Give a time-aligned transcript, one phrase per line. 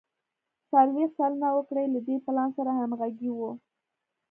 [0.69, 3.51] څلوېښت سلنه وګړي له دې پلان سره همغږي وو.